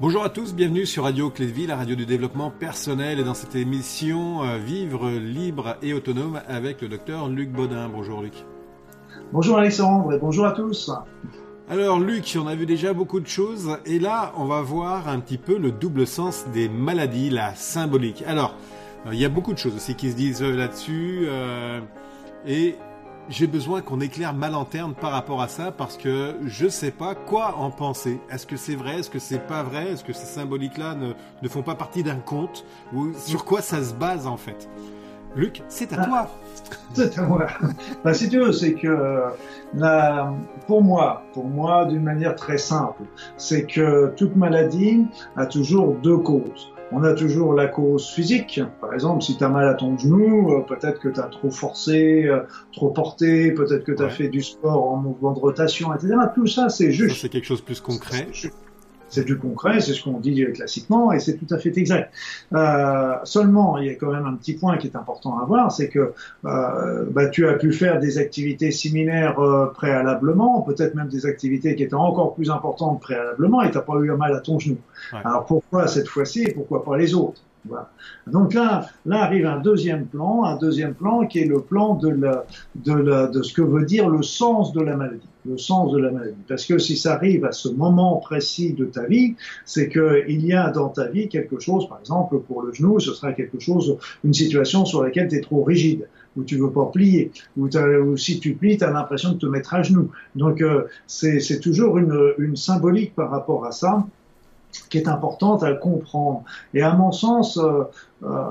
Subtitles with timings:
[0.00, 3.24] Bonjour à tous, bienvenue sur Radio Clé de Vie, la radio du développement personnel et
[3.24, 7.88] dans cette émission euh, Vivre libre et autonome avec le docteur Luc Baudin.
[7.88, 8.44] Bonjour Luc.
[9.32, 10.90] Bonjour Alexandre et bonjour à tous.
[11.70, 15.20] Alors Luc, on a vu déjà beaucoup de choses et là on va voir un
[15.20, 18.24] petit peu le double sens des maladies, la symbolique.
[18.26, 18.56] Alors,
[19.06, 21.28] euh, il y a beaucoup de choses aussi qui se disent euh, là-dessus
[22.48, 22.74] et
[23.28, 27.14] j'ai besoin qu'on éclaire ma lanterne par rapport à ça parce que je sais pas
[27.14, 28.20] quoi en penser.
[28.30, 29.00] Est-ce que c'est vrai?
[29.00, 29.92] Est-ce que c'est pas vrai?
[29.92, 32.64] Est-ce que ces symboliques-là ne, ne font pas partie d'un conte?
[32.92, 34.68] Ou sur quoi ça se base en fait?
[35.36, 36.28] Luc, c'est à toi.
[36.94, 37.46] C'est à moi.
[38.04, 39.24] Ben, si tu veux, c'est que
[39.74, 40.32] la,
[40.68, 43.02] pour moi, pour moi, d'une manière très simple,
[43.36, 45.04] c'est que toute maladie
[45.36, 46.72] a toujours deux causes.
[46.96, 48.60] On a toujours la cause physique.
[48.80, 51.50] Par exemple, si tu as mal à ton genou, euh, peut-être que tu as trop
[51.50, 52.40] forcé, euh,
[52.72, 56.14] trop porté, peut-être que tu as fait du sport en mouvement de rotation, etc.
[56.34, 57.16] Tout ça, c'est juste.
[57.20, 58.28] C'est quelque chose de plus concret.
[58.32, 58.52] C'est
[59.22, 62.12] du concret, c'est ce qu'on dit classiquement, et c'est tout à fait exact.
[62.52, 65.70] Euh, seulement, il y a quand même un petit point qui est important à voir,
[65.70, 66.12] c'est que
[66.44, 71.74] euh, bah, tu as pu faire des activités similaires euh, préalablement, peut-être même des activités
[71.76, 74.78] qui étaient encore plus importantes préalablement, et tu n'as pas eu mal à ton genou.
[75.24, 77.40] Alors pourquoi cette fois-ci et pourquoi pas les autres?
[77.66, 77.90] Voilà.
[78.26, 82.08] Donc là, là arrive un deuxième plan, un deuxième plan qui est le plan de,
[82.08, 85.92] la, de, la, de ce que veut dire le sens de la maladie, le sens
[85.92, 86.36] de la maladie.
[86.46, 90.52] Parce que si ça arrive à ce moment précis de ta vie, c'est qu'il y
[90.52, 93.96] a dans ta vie quelque chose, par exemple pour le genou, ce sera quelque chose,
[94.24, 97.68] une situation sur laquelle tu es trop rigide où tu veux pas plier, ou,
[98.16, 100.10] si tu plies, tu as l'impression de te mettre à genoux.
[100.34, 104.04] Donc euh, c'est toujours une, une symbolique par rapport à ça
[104.88, 106.44] qui est importante à comprendre.
[106.72, 107.84] Et à mon sens, euh,
[108.22, 108.44] euh,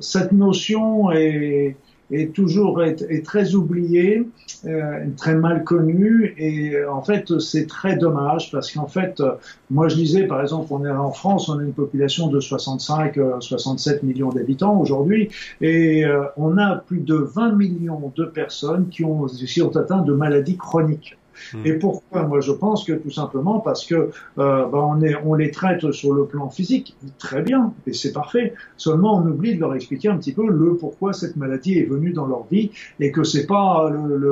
[0.00, 1.76] cette notion est,
[2.10, 4.26] est toujours est, très oubliée,
[4.66, 9.22] euh, très mal connue, et en fait c'est très dommage parce qu'en fait,
[9.70, 14.04] moi je disais par exemple, on est en France, on a une population de 65-67
[14.04, 15.30] millions d'habitants aujourd'hui,
[15.60, 16.04] et
[16.36, 20.56] on a plus de 20 millions de personnes qui ont, qui ont atteint de maladies
[20.56, 21.16] chroniques.
[21.64, 21.78] Et hmm.
[21.78, 25.50] pourquoi Moi, je pense que tout simplement parce que euh, bah, on, est, on les
[25.50, 28.54] traite sur le plan physique très bien, et c'est parfait.
[28.76, 32.12] Seulement, on oublie de leur expliquer un petit peu le pourquoi cette maladie est venue
[32.12, 33.90] dans leur vie et que c'est pas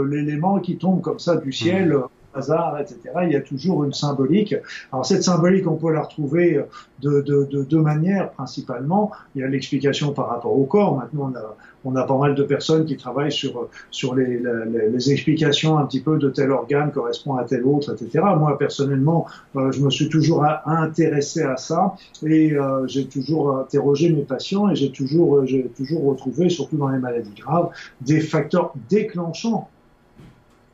[0.08, 1.94] l'élément qui tombe comme ça du ciel.
[1.94, 2.02] Hmm
[2.34, 2.98] hasard, etc.
[3.25, 4.54] Il y a toujours une symbolique.
[4.93, 6.65] Alors cette symbolique, on peut la retrouver
[7.00, 9.10] de, de, de deux manières principalement.
[9.34, 10.97] Il y a l'explication par rapport au corps.
[10.97, 14.88] Maintenant, on a, on a pas mal de personnes qui travaillent sur, sur les, les,
[14.88, 18.25] les, explications un petit peu de tel organe correspond à tel autre, etc.
[18.37, 19.26] Moi, personnellement,
[19.56, 21.94] euh, je me suis toujours intéressé à ça
[22.25, 26.88] et euh, j'ai toujours interrogé mes patients et j'ai toujours, j'ai toujours retrouvé, surtout dans
[26.88, 29.69] les maladies graves, des facteurs déclenchants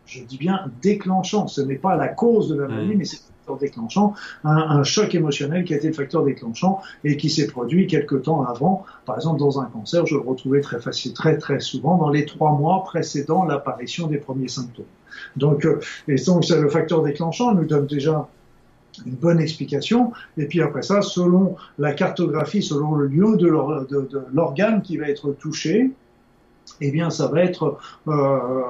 [0.08, 1.46] je dis bien déclenchant.
[1.46, 2.98] Ce n'est pas la cause de la maladie, mmh.
[2.98, 4.14] mais c'est le facteur déclenchant,
[4.44, 8.42] un, choc émotionnel qui a été le facteur déclenchant et qui s'est produit quelque temps
[8.42, 8.84] avant.
[9.04, 12.24] Par exemple, dans un cancer, je le retrouvais très facile, très très souvent dans les
[12.24, 14.86] trois mois précédant l'apparition des premiers symptômes.
[15.36, 18.28] Donc, euh, et donc le facteur déclenchant nous donne déjà
[19.04, 20.12] une bonne explication.
[20.38, 23.46] Et puis après ça, selon la cartographie, selon le lieu de
[24.32, 25.90] l'organe qui va être touché,
[26.80, 28.60] eh bien, ça va être euh,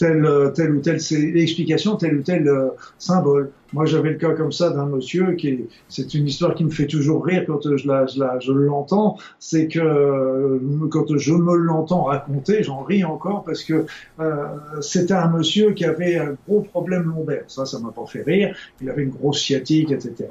[0.00, 0.98] telle, telle ou telle
[1.36, 3.50] explication, tel ou tel euh, symbole.
[3.72, 6.86] Moi, j'avais le cas comme ça d'un monsieur qui, c'est une histoire qui me fait
[6.86, 9.16] toujours rire quand je la, je l'entends.
[9.38, 10.58] C'est que euh,
[10.90, 13.86] quand je me l'entends raconter, j'en ris encore parce que
[14.18, 14.44] euh,
[14.80, 17.44] c'était un monsieur qui avait un gros problème lombaire.
[17.46, 18.56] Ça, ça m'a pas fait rire.
[18.80, 20.28] Il avait une grosse sciatique, etc.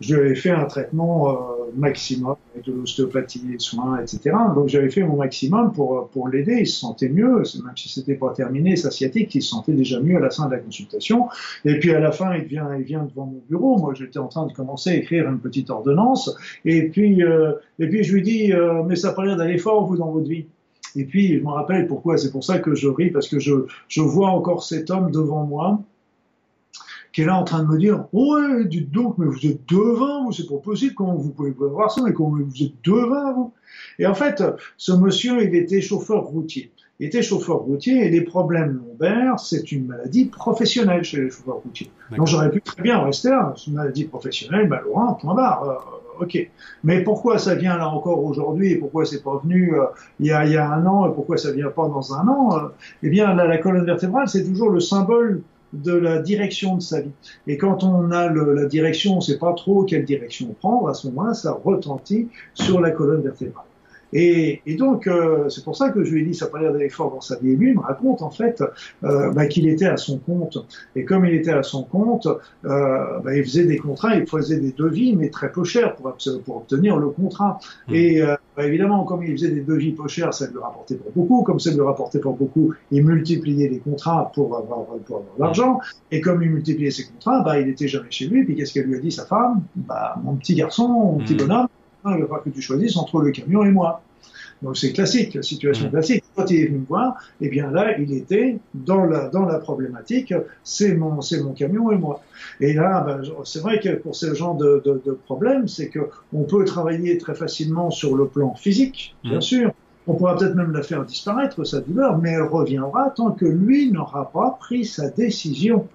[0.00, 1.34] Je lui avais fait un traitement euh,
[1.76, 4.36] maximum avec de l'ostéopathie, des soins, etc.
[4.54, 6.58] Donc, j'avais fait mon maximum pour pour l'aider.
[6.60, 10.00] Il se sentait mieux, même si c'était pas terminé sa sciatique, il se sentait déjà
[10.00, 11.28] mieux à la fin de la consultation.
[11.64, 13.78] Et puis à la fin, il devient il vient devant mon bureau.
[13.78, 16.34] Moi, j'étais en train de commencer à écrire une petite ordonnance.
[16.64, 19.58] Et puis, euh, et puis je lui dis, euh, mais ça n'a pas l'air d'aller
[19.58, 20.46] fort, vous, dans votre vie.
[20.94, 22.16] Et puis, je me rappelle pourquoi.
[22.16, 25.44] C'est pour ça que je ris, parce que je, je vois encore cet homme devant
[25.44, 25.80] moi
[27.12, 30.24] qui est là en train de me dire ouais dites donc mais vous êtes devin
[30.24, 33.54] vous c'est pas possible comment vous pouvez voir ça mais vous êtes devin vous
[33.98, 34.42] et en fait
[34.76, 39.86] ce monsieur il était chauffeur routier était chauffeur routier et les problèmes lombaires, c'est une
[39.86, 41.90] maladie professionnelle chez les chauffeurs routiers.
[42.16, 45.64] Donc j'aurais pu très bien rester là, c'est une maladie professionnelle, bah, loin, point barre.
[45.64, 46.50] Euh, ok.
[46.84, 49.84] Mais pourquoi ça vient là encore aujourd'hui et pourquoi c'est pas venu euh,
[50.20, 52.26] il, y a, il y a un an et pourquoi ça vient pas dans un
[52.28, 52.68] an euh,
[53.02, 55.42] Eh bien, la, la colonne vertébrale, c'est toujours le symbole
[55.72, 57.10] de la direction de sa vie.
[57.46, 60.88] Et quand on a le, la direction, on ne sait pas trop quelle direction prendre,
[60.88, 63.64] à ce moment-là, ça retentit sur la colonne vertébrale.
[64.12, 66.60] Et, et donc, euh, c'est pour ça que je lui ai dit, ça n'a pas
[66.60, 67.50] l'air d'aller fort dans sa vie.
[67.52, 68.62] Et lui, il me raconte en fait
[69.04, 70.58] euh, bah, qu'il était à son compte.
[70.94, 72.28] Et comme il était à son compte,
[72.64, 76.16] euh, bah, il faisait des contrats, il faisait des devis, mais très peu chers pour,
[76.44, 77.58] pour obtenir le contrat.
[77.88, 77.94] Mmh.
[77.94, 81.10] Et euh, bah, évidemment, comme il faisait des devis peu chers, ça lui rapportait pas
[81.14, 81.42] beaucoup.
[81.42, 85.80] Comme ça lui rapportait pas beaucoup, il multipliait les contrats pour avoir, pour avoir l'argent.
[86.10, 88.44] Et comme il multipliait ses contrats, bah, il était jamais chez lui.
[88.44, 89.62] Puis qu'est-ce qu'elle lui a dit, sa femme?
[89.74, 91.38] Bah, Mon petit garçon, mon petit mmh.
[91.38, 91.68] bonhomme,
[92.14, 94.02] il va falloir que tu choisisses entre le camion et moi.
[94.62, 95.90] Donc c'est classique, la situation mmh.
[95.90, 96.24] classique.
[96.34, 99.58] Quand il est venu me voir, eh bien là, il était dans la, dans la
[99.58, 100.32] problématique,
[100.64, 102.22] c'est mon, c'est mon camion et moi.
[102.60, 106.08] Et là, ben, c'est vrai que pour ce genre de, de, de problème, c'est que
[106.32, 109.42] on peut travailler très facilement sur le plan physique, bien mmh.
[109.42, 109.72] sûr.
[110.08, 113.90] On pourra peut-être même la faire disparaître, sa douleur, mais elle reviendra tant que lui
[113.90, 115.88] n'aura pas pris sa décision.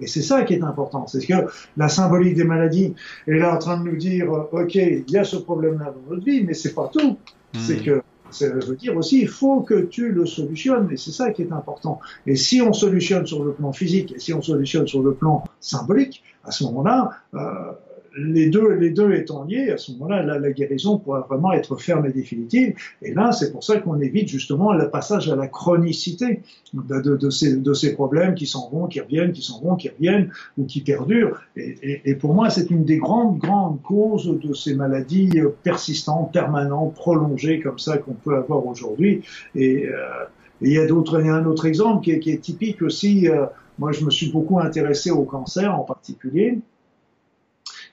[0.00, 1.06] Et c'est ça qui est important.
[1.06, 1.34] C'est que
[1.76, 2.94] la symbolique des maladies
[3.26, 6.24] est là en train de nous dire, OK, il y a ce problème-là dans notre
[6.24, 7.18] vie, mais c'est pas tout.
[7.54, 7.84] C'est hmm.
[7.84, 11.42] que ça veut dire aussi, il faut que tu le solutionnes, et c'est ça qui
[11.42, 12.00] est important.
[12.26, 15.44] Et si on solutionne sur le plan physique, et si on solutionne sur le plan
[15.58, 17.72] symbolique, à ce moment-là, euh,
[18.16, 21.76] les deux, les deux étant liés, à ce moment-là, la, la, guérison pourra vraiment être
[21.76, 22.74] ferme et définitive.
[23.02, 26.40] Et là, c'est pour ça qu'on évite justement le passage à la chronicité
[26.74, 29.76] de, de, de, ces, de ces problèmes qui s'en vont, qui reviennent, qui s'en vont,
[29.76, 31.40] qui reviennent ou qui perdurent.
[31.56, 35.30] Et, et, et pour moi, c'est une des grandes, grandes causes de ces maladies
[35.62, 39.22] persistantes, permanentes, prolongées comme ça qu'on peut avoir aujourd'hui.
[39.54, 40.24] Et euh,
[40.60, 43.28] il y a d'autres, un autre exemple qui est, qui est typique aussi.
[43.28, 43.46] Euh,
[43.78, 46.58] moi, je me suis beaucoup intéressé au cancer en particulier.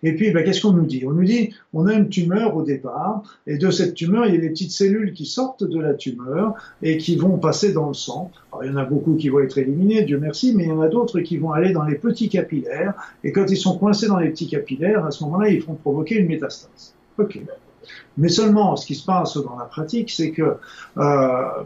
[0.03, 1.03] Et puis, ben, qu'est-ce qu'on nous dit?
[1.05, 4.37] On nous dit, on a une tumeur au départ, et de cette tumeur, il y
[4.37, 7.93] a des petites cellules qui sortent de la tumeur et qui vont passer dans le
[7.93, 8.31] sang.
[8.51, 10.71] Alors, il y en a beaucoup qui vont être éliminées, Dieu merci, mais il y
[10.71, 14.07] en a d'autres qui vont aller dans les petits capillaires, et quand ils sont coincés
[14.07, 16.93] dans les petits capillaires, à ce moment-là, ils vont provoquer une métastase.
[17.17, 17.39] Ok.
[18.17, 20.55] Mais seulement, ce qui se passe dans la pratique, c'est que euh,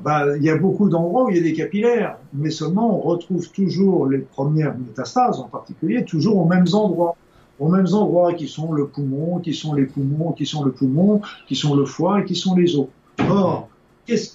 [0.04, 3.02] bah, il y a beaucoup d'endroits où il y a des capillaires, mais seulement on
[3.02, 7.16] retrouve toujours les premières métastases, en particulier, toujours aux mêmes endroits
[7.62, 11.22] aux mêmes endroits qui sont le poumon, qui sont les poumons, qui sont le poumon,
[11.48, 12.88] qui sont le foie et qui sont les os.
[13.30, 13.70] Or,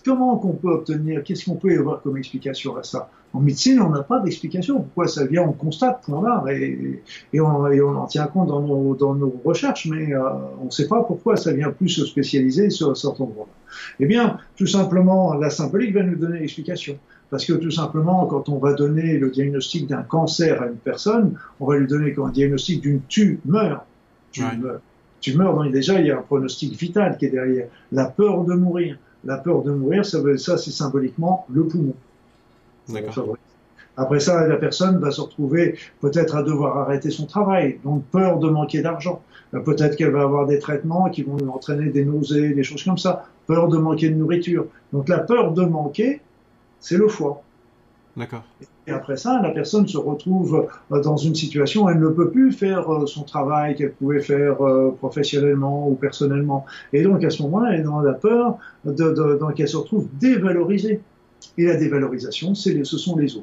[0.05, 3.11] comment qu'on peut obtenir, qu'est-ce qu'on peut y avoir comme explication à ça?
[3.33, 4.77] En médecine, on n'a pas d'explication.
[4.77, 9.15] Pourquoi ça vient On constate, point là, et, on, en tient compte dans nos, dans
[9.17, 10.23] nos recherches, mais euh,
[10.63, 13.49] on ne sait pas pourquoi ça vient plus se spécialiser sur certains endroits.
[13.99, 16.97] Eh bien, tout simplement, la symbolique va nous donner l'explication.
[17.31, 21.37] Parce que tout simplement, quand on va donner le diagnostic d'un cancer à une personne,
[21.59, 23.85] on va lui donner comme un diagnostic d'une tumeur.
[24.33, 24.81] Tumeur.
[25.21, 27.67] Tumeur, donc déjà, il y a un pronostic vital qui est derrière.
[27.91, 28.99] La peur de mourir.
[29.25, 31.95] La peur de mourir, ça, ça c'est symboliquement le poumon.
[33.97, 38.39] Après ça, la personne va se retrouver peut-être à devoir arrêter son travail, donc peur
[38.39, 39.23] de manquer d'argent.
[39.55, 42.85] Euh, peut-être qu'elle va avoir des traitements qui vont lui entraîner des nausées, des choses
[42.85, 43.25] comme ça.
[43.47, 44.67] Peur de manquer de nourriture.
[44.93, 46.21] Donc la peur de manquer,
[46.87, 47.43] c'est le foie.
[48.17, 48.45] D'accord.
[48.87, 52.31] Et après ça, la personne se retrouve euh, dans une situation où elle ne peut
[52.31, 56.65] plus faire euh, son travail qu'elle pouvait faire euh, professionnellement ou personnellement.
[56.93, 59.77] Et donc à ce moment-là, elle est dans la peur de, de, donc elle se
[59.77, 61.01] retrouve dévalorisée.
[61.59, 63.43] Et la dévalorisation, c'est ce sont les os.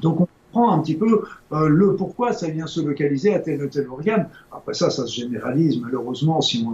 [0.00, 0.28] Donc on
[0.66, 1.22] un petit peu
[1.52, 4.28] euh, le pourquoi ça vient se localiser à tel ou tel organe.
[4.52, 6.40] Après ça, ça se généralise malheureusement.
[6.40, 6.66] Si,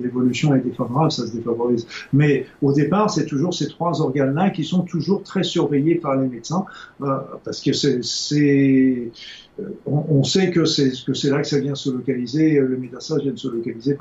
[0.00, 1.86] l'évolution est défavorable, ça se défavorise.
[2.12, 6.28] Mais au départ, c'est toujours ces trois organes-là qui sont toujours très surveillés par les
[6.28, 6.64] médecins
[7.02, 9.12] euh, parce que c'est
[9.58, 12.58] euh, on, sait que c'est là que ça vient se localiser.
[12.60, 13.96] Le métastase vient se localiser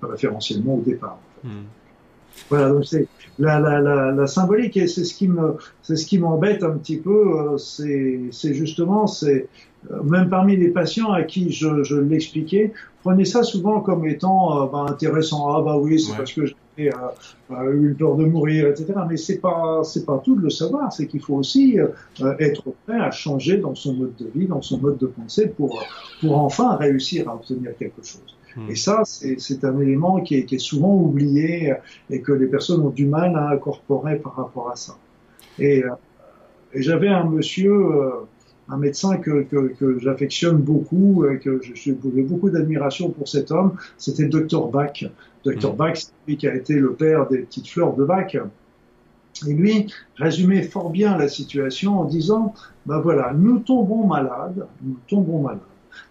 [0.00, 1.18] préférentiellement au départ.
[1.44, 1.64] Hmm.
[2.48, 6.06] Voilà, donc c'est la, la, la, la, symbolique et c'est ce qui me, c'est ce
[6.06, 7.38] qui m'embête un petit peu.
[7.38, 9.48] Euh, c'est, c'est justement, c'est
[9.90, 14.62] euh, même parmi les patients à qui je, je l'expliquais, prenez ça souvent comme étant
[14.62, 15.54] euh, bah, intéressant.
[15.54, 16.16] Ah bah oui, c'est ouais.
[16.18, 16.90] parce que j'ai
[17.50, 18.94] euh, eu peur de mourir, etc.
[19.08, 20.92] Mais c'est pas, c'est pas tout de le savoir.
[20.92, 21.78] C'est qu'il faut aussi
[22.38, 25.84] être prêt à changer dans son mode de vie, dans son mode de pensée pour,
[26.20, 28.36] pour enfin réussir à obtenir quelque chose.
[28.56, 28.70] Hmm.
[28.70, 31.74] Et ça, c'est un élément qui est, qui est, souvent oublié
[32.10, 34.96] et que les personnes ont du mal à incorporer par rapport à ça.
[35.58, 35.90] Et, euh,
[36.72, 38.10] et j'avais un monsieur, euh,
[38.68, 43.76] un médecin que, que, que j'affectionne beaucoup et que j'ai beaucoup d'admiration pour cet homme,
[43.98, 45.04] c'était le docteur Bach.
[45.44, 45.76] Docteur mmh.
[45.76, 48.36] Bach, c'est lui qui a été le père des petites fleurs de Bach.
[49.46, 52.54] Et lui résumait fort bien la situation en disant,
[52.86, 55.60] ben voilà, nous tombons malades, nous tombons malades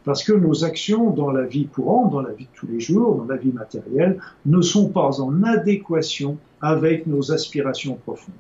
[0.04, 3.16] parce que nos actions dans la vie courante, dans la vie de tous les jours,
[3.16, 8.36] dans la vie matérielle, ne sont pas en adéquation avec nos aspirations profondes.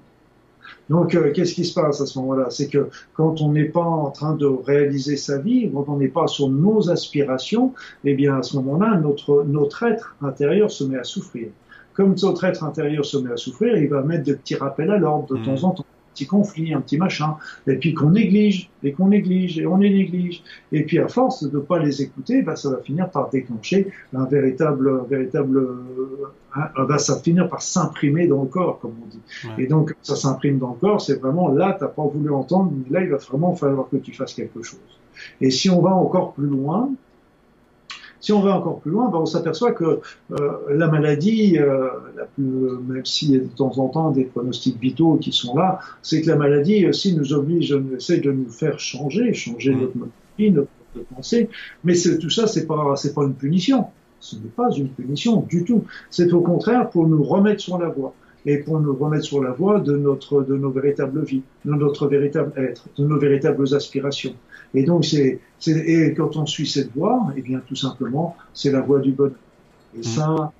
[0.89, 2.47] Donc, euh, qu'est-ce qui se passe à ce moment-là?
[2.49, 6.07] C'est que quand on n'est pas en train de réaliser sa vie, quand on n'est
[6.07, 7.73] pas sur nos aspirations,
[8.03, 11.47] eh bien, à ce moment-là, notre, notre être intérieur se met à souffrir.
[11.93, 14.97] comme notre être intérieur se met à souffrir, il va mettre des petits rappels à
[14.97, 15.85] l'ordre de temps en temps
[16.15, 17.35] petit conflit, un petit machin,
[17.67, 20.43] et puis qu'on néglige, et qu'on néglige, et on les néglige.
[20.71, 23.91] Et puis à force de ne pas les écouter, bah, ça va finir par déclencher
[24.13, 28.95] un véritable, un véritable, euh, bah, ça va finir par s'imprimer dans le corps, comme
[29.03, 29.21] on dit.
[29.57, 33.03] Et donc, ça s'imprime dans le corps, c'est vraiment là, t'as pas voulu entendre, là,
[33.03, 34.79] il va vraiment falloir que tu fasses quelque chose.
[35.41, 36.89] Et si on va encore plus loin,
[38.25, 39.99] si on va encore plus loin, ben on s'aperçoit que
[40.31, 44.23] euh, la maladie, euh, la plus, même s'il y a de temps en temps des
[44.23, 48.49] pronostics vitaux qui sont là, c'est que la maladie aussi nous oblige, essaie de nous
[48.49, 49.79] faire changer, changer mmh.
[49.79, 50.69] notre mode de vie, notre,
[51.13, 51.49] pensée.
[51.83, 53.85] Mais tout ça, c'est pas, c'est pas une punition.
[54.19, 55.83] Ce n'est pas une punition du tout.
[56.09, 59.51] C'est au contraire pour nous remettre sur la voie et pour nous remettre sur la
[59.51, 64.35] voie de notre, de nos véritables vies, de notre véritable être, de nos véritables aspirations.
[64.73, 68.81] Et donc, c'est, et quand on suit cette voie, eh bien, tout simplement, c'est la
[68.81, 69.35] voie du bonheur.
[69.95, 70.03] Et mmh.
[70.03, 70.51] ça,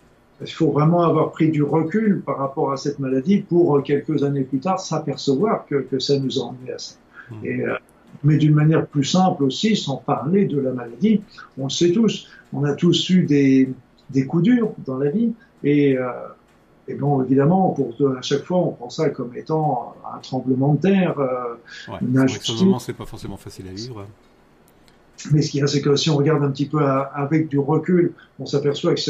[0.42, 4.44] il faut vraiment avoir pris du recul par rapport à cette maladie pour quelques années
[4.44, 6.96] plus tard s'apercevoir que, que ça nous a emmené à ça.
[7.30, 7.46] Mmh.
[7.46, 7.76] Et, euh,
[8.24, 11.22] mais d'une manière plus simple aussi, sans parler de la maladie,
[11.58, 13.70] on le sait tous, on a tous eu des,
[14.10, 16.10] des coups durs dans la vie et euh,
[16.88, 20.82] et bon, évidemment, pour à chaque fois, on prend ça comme étant un tremblement de
[20.82, 21.56] terre, euh,
[21.88, 22.62] ouais, une injustice.
[22.80, 24.06] c'est pas forcément facile à vivre.
[25.32, 27.60] Mais ce qu'il y a, c'est que si on regarde un petit peu avec du
[27.60, 29.02] recul, on s'aperçoit que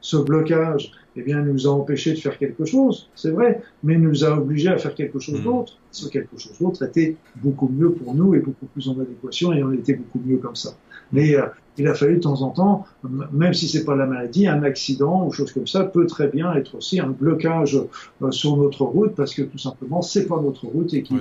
[0.00, 4.24] ce blocage, eh bien, nous a empêché de faire quelque chose, c'est vrai, mais nous
[4.24, 5.44] a obligé à faire quelque chose hmm.
[5.44, 5.78] d'autre.
[5.92, 9.62] Ce quelque chose d'autre était beaucoup mieux pour nous et beaucoup plus en adéquation, et
[9.62, 10.76] on était beaucoup mieux comme ça.
[11.12, 11.46] Mais euh,
[11.78, 12.86] il a fallu de temps en temps,
[13.32, 16.52] même si c'est pas la maladie, un accident ou chose comme ça peut très bien
[16.54, 17.80] être aussi un blocage
[18.22, 21.14] euh, sur notre route parce que tout simplement c'est pas notre route et qui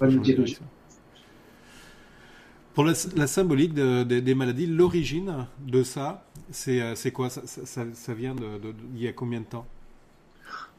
[0.00, 0.58] va nous diriger.
[2.76, 7.30] Pour la, symbolique des maladies, l'origine de ça, c'est euh, quoi?
[7.30, 8.42] Ça, ça, vient de,
[8.94, 9.64] il y a combien de temps?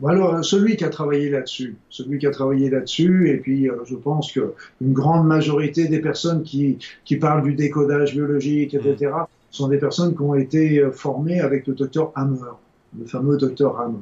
[0.05, 3.95] Alors, celui qui a travaillé là-dessus, celui qui a travaillé là-dessus, et puis euh, je
[3.95, 9.25] pense que une grande majorité des personnes qui, qui parlent du décodage biologique, etc., mmh.
[9.49, 12.51] sont des personnes qui ont été euh, formées avec le docteur Hammer
[12.97, 13.97] le fameux docteur Hammer.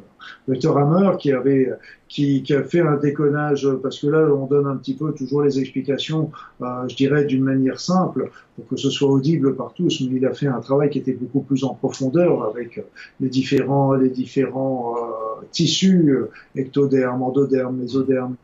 [0.47, 1.71] Docteur Hammer qui avait
[2.07, 5.43] qui, qui, a fait un déconnage parce que là on donne un petit peu toujours
[5.43, 10.01] les explications, euh, je dirais d'une manière simple pour que ce soit audible par tous,
[10.01, 12.83] mais il a fait un travail qui était beaucoup plus en profondeur avec
[13.19, 18.35] les différents les différents euh, tissus euh, ectoderme, endoderme, mésoderme,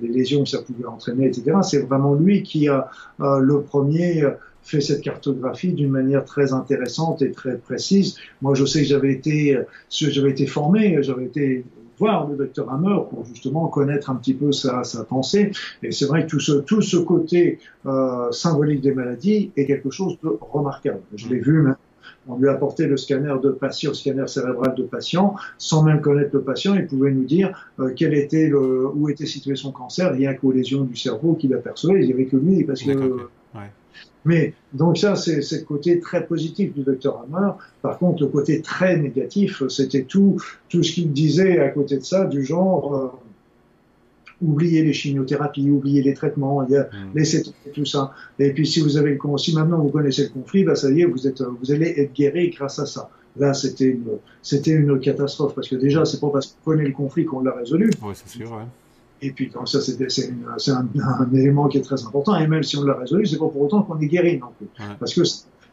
[0.00, 1.58] les lésions que ça pouvait entraîner, etc.
[1.62, 2.88] C'est vraiment lui qui a
[3.20, 4.24] euh, le premier
[4.62, 8.16] fait cette cartographie d'une manière très intéressante et très précise.
[8.40, 9.58] Moi, je sais que j'avais été,
[9.90, 11.64] j'avais été formé, j'avais été
[11.98, 15.52] voir le docteur Hammer pour justement connaître un petit peu sa, sa pensée.
[15.82, 19.90] Et c'est vrai que tout ce, tout ce côté euh, symbolique des maladies est quelque
[19.90, 21.00] chose de remarquable.
[21.14, 21.76] Je l'ai vu même
[22.28, 26.00] on lui a apporté le scanner de patient, le scanner cérébral de patient, sans même
[26.00, 29.72] connaître le patient, il pouvait nous dire euh, quel était le, où était situé son
[29.72, 32.00] cancer, rien qu'aux lésions du cerveau qu'il apercevait.
[32.00, 33.28] Il n'y avait que lui, parce que.
[34.24, 37.52] Mais donc ça, c'est le côté très positif du docteur Hammer.
[37.82, 42.04] Par contre, le côté très négatif, c'était tout, tout ce qu'il disait à côté de
[42.04, 43.08] ça, du genre euh,
[44.40, 47.10] oubliez les chimiothérapies, oubliez les traitements, il y a, mm.
[47.14, 48.12] laissez tout ça.
[48.38, 51.02] Et puis si vous avez le si maintenant vous connaissez le conflit, bah ça y
[51.02, 53.10] est, vous êtes, vous allez être guéri grâce à ça.
[53.36, 56.92] Là, c'était une, c'était une catastrophe parce que déjà, c'est pas parce qu'on connaît le
[56.92, 57.90] conflit qu'on l'a résolu.
[58.02, 58.52] Oui, c'est sûr.
[58.52, 58.64] Ouais.
[59.22, 62.36] Et puis, donc ça, c'est un, un, élément qui est très important.
[62.36, 64.66] Et même si on l'a résolu, c'est pas pour autant qu'on est guéri non plus.
[64.98, 65.22] Parce que,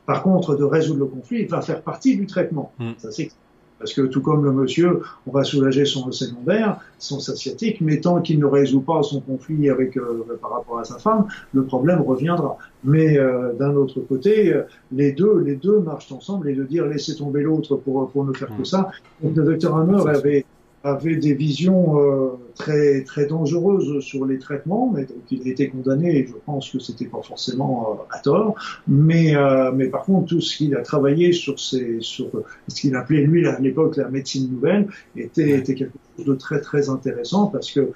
[0.05, 2.71] par contre, de résoudre le conflit, il va faire partie du traitement.
[2.77, 2.91] Mm.
[2.99, 3.31] Ça, c'est
[3.79, 8.21] parce que tout comme le monsieur, on va soulager son secondaire, son sciatique, mais tant
[8.21, 12.01] qu'il ne résout pas son conflit avec euh, par rapport à sa femme, le problème
[12.01, 12.57] reviendra.
[12.83, 14.53] Mais euh, d'un autre côté,
[14.91, 18.33] les deux, les deux marchent ensemble et de dire laissez tomber l'autre pour pour ne
[18.33, 18.65] faire que mm.
[18.65, 18.91] ça.
[19.23, 20.45] Donc le docteur Hammer avait
[20.83, 25.69] avait des visions euh, très très dangereuses sur les traitements, mais donc il a été
[25.69, 28.55] condamné et je pense que c'était pas forcément euh, à tort.
[28.87, 32.29] Mais euh, mais par contre tout ce qu'il a travaillé sur ces sur
[32.67, 36.61] ce qu'il appelait lui à l'époque la médecine nouvelle était était quelque chose de très
[36.61, 37.91] très intéressant parce que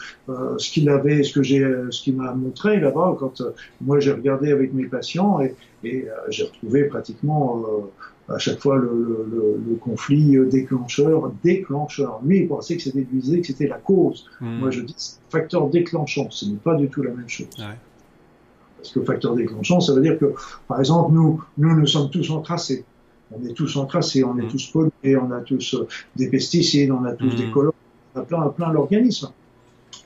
[0.58, 3.42] ce qu'il avait, ce que j'ai, ce qu'il m'a montré là-bas quand
[3.82, 7.64] moi j'ai regardé avec mes patients et, et j'ai retrouvé pratiquement
[8.30, 8.90] à chaque fois le,
[9.30, 12.22] le, le, conflit déclencheur, déclencheur.
[12.24, 14.26] Lui, il pensait que c'était que c'était la cause.
[14.40, 14.60] Hmm.
[14.60, 14.96] Moi, je dis
[15.30, 16.28] facteur déclenchant.
[16.30, 17.48] Ce n'est pas du tout la même chose.
[17.60, 17.78] Ouais.
[18.78, 20.34] Parce que facteur déclenchant, ça veut dire que,
[20.68, 22.86] par exemple, nous, nous, nous sommes tous encrassés.
[23.32, 24.50] On est tous encrassés, on est hmm.
[24.50, 27.52] tous pollués, on a tous euh, des pesticides, on a tous des hmm.
[27.52, 27.74] colons,
[28.16, 29.30] on a plein, plein l'organisme.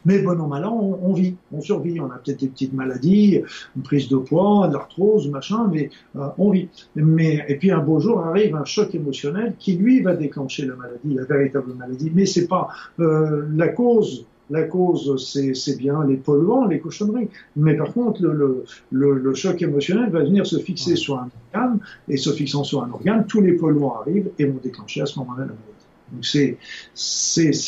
[0.06, 2.00] Mais bon an, mal an, on, vit, on survit.
[2.00, 3.42] On a peut-être des petites maladies,
[3.76, 6.70] une prise de poids, de l'arthrose, machin, mais euh, on vit.
[6.96, 10.76] Mais, et puis un beau jour arrive un choc émotionnel qui, lui, va déclencher la
[10.76, 12.12] maladie, la véritable maladie.
[12.14, 15.22] Mais c'est pas euh, la cause la cause,
[15.54, 17.30] c'est bien les polluants, les cochonneries.
[17.56, 21.80] Mais par contre, le, le, le, choc émotionnel va venir se fixer sur un organe,
[22.08, 25.20] et se fixant sur un organe, tous les polluants arrivent et vont déclencher à ce
[25.20, 25.77] moment-là la maladie.
[26.22, 26.58] C'est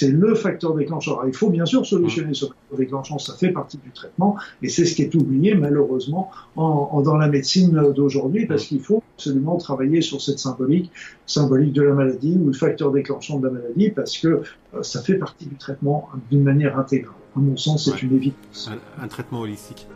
[0.08, 1.24] le facteur déclencheur.
[1.28, 4.86] il faut bien sûr solutionner ce facteur déclencheur, ça fait partie du traitement, et c'est
[4.86, 10.02] ce qui est oublié malheureusement en, dans la médecine d'aujourd'hui, parce qu'il faut absolument travailler
[10.02, 10.92] sur cette symbolique,
[11.26, 14.28] symbolique de la maladie ou le facteur déclenchant de la maladie, parce que
[14.74, 17.16] euh, ça fait partie du traitement d'une manière intégrale.
[17.36, 18.72] À mon sens, c'est une évidence.
[19.02, 19.88] Un, traitement holistique.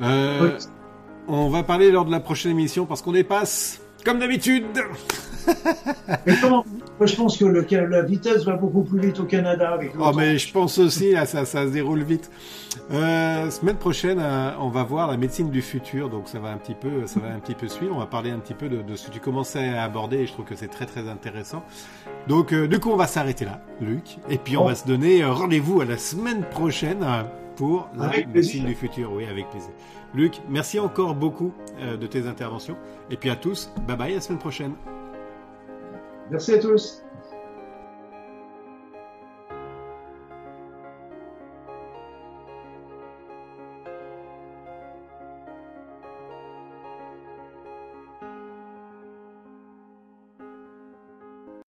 [0.00, 0.58] Euh,
[1.28, 4.64] On va parler lors de la prochaine émission parce qu'on dépasse, comme d'habitude.
[7.06, 10.38] je pense que le, la vitesse va beaucoup plus vite au Canada avec Oh, mais
[10.38, 12.30] je pense aussi, là, ça, ça se déroule vite.
[12.92, 16.56] Euh, semaine prochaine, euh, on va voir la médecine du futur, donc ça va un
[16.56, 17.94] petit peu, ça va un petit peu suivre.
[17.94, 20.32] On va parler un petit peu de, ce que tu commençais à aborder et je
[20.32, 21.64] trouve que c'est très très intéressant.
[22.28, 24.68] Donc, euh, du coup, on va s'arrêter là, Luc, et puis on oh.
[24.68, 27.04] va se donner rendez-vous à la semaine prochaine
[27.56, 29.12] pour la médecine du futur.
[29.12, 29.70] Oui, avec plaisir.
[30.14, 32.76] Luc, merci encore beaucoup de tes interventions.
[33.10, 34.72] Et puis à tous, bye bye, à la semaine prochaine.
[36.30, 37.02] Merci à tous.